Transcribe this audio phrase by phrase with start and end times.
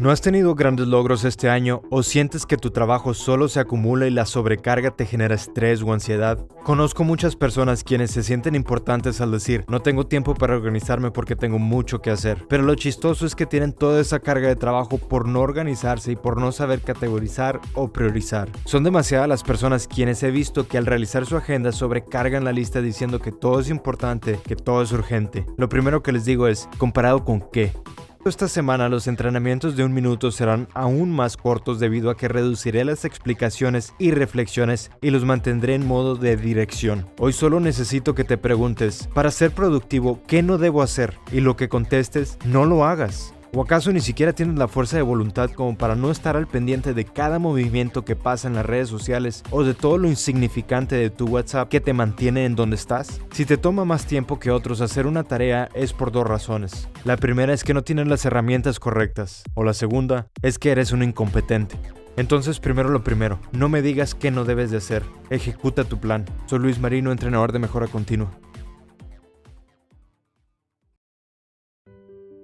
[0.00, 4.06] ¿No has tenido grandes logros este año o sientes que tu trabajo solo se acumula
[4.06, 6.38] y la sobrecarga te genera estrés o ansiedad?
[6.64, 11.36] Conozco muchas personas quienes se sienten importantes al decir, no tengo tiempo para organizarme porque
[11.36, 12.46] tengo mucho que hacer.
[12.48, 16.16] Pero lo chistoso es que tienen toda esa carga de trabajo por no organizarse y
[16.16, 18.48] por no saber categorizar o priorizar.
[18.64, 22.80] Son demasiadas las personas quienes he visto que al realizar su agenda sobrecargan la lista
[22.80, 25.44] diciendo que todo es importante, que todo es urgente.
[25.58, 27.74] Lo primero que les digo es, ¿comparado con qué?
[28.22, 32.84] Esta semana los entrenamientos de un minuto serán aún más cortos debido a que reduciré
[32.84, 37.06] las explicaciones y reflexiones y los mantendré en modo de dirección.
[37.18, 41.16] Hoy solo necesito que te preguntes, para ser productivo, ¿qué no debo hacer?
[41.32, 43.32] Y lo que contestes, no lo hagas.
[43.52, 46.94] ¿O acaso ni siquiera tienes la fuerza de voluntad como para no estar al pendiente
[46.94, 51.10] de cada movimiento que pasa en las redes sociales o de todo lo insignificante de
[51.10, 53.20] tu WhatsApp que te mantiene en donde estás?
[53.32, 56.88] Si te toma más tiempo que otros hacer una tarea es por dos razones.
[57.04, 60.92] La primera es que no tienes las herramientas correctas o la segunda es que eres
[60.92, 61.76] un incompetente.
[62.16, 66.24] Entonces, primero lo primero, no me digas qué no debes de hacer, ejecuta tu plan.
[66.46, 68.30] Soy Luis Marino, entrenador de mejora continua.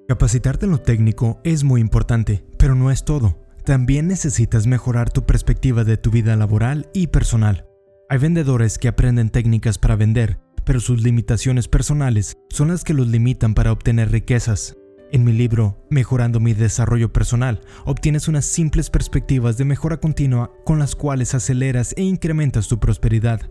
[0.09, 3.41] Capacitarte en lo técnico es muy importante, pero no es todo.
[3.65, 7.67] También necesitas mejorar tu perspectiva de tu vida laboral y personal.
[8.09, 13.09] Hay vendedores que aprenden técnicas para vender, pero sus limitaciones personales son las que los
[13.09, 14.77] limitan para obtener riquezas.
[15.11, 20.79] En mi libro, Mejorando mi desarrollo personal, obtienes unas simples perspectivas de mejora continua con
[20.79, 23.51] las cuales aceleras e incrementas tu prosperidad.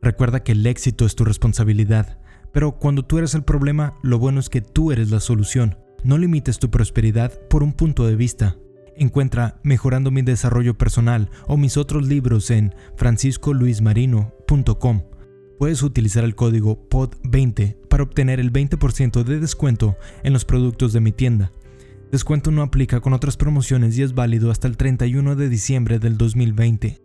[0.00, 2.20] Recuerda que el éxito es tu responsabilidad,
[2.52, 5.76] pero cuando tú eres el problema, lo bueno es que tú eres la solución.
[6.06, 8.56] No limites tu prosperidad por un punto de vista.
[8.96, 15.02] Encuentra Mejorando mi desarrollo personal o mis otros libros en franciscoluismarino.com.
[15.58, 21.00] Puedes utilizar el código POD20 para obtener el 20% de descuento en los productos de
[21.00, 21.50] mi tienda.
[22.12, 26.16] Descuento no aplica con otras promociones y es válido hasta el 31 de diciembre del
[26.16, 27.00] 2020.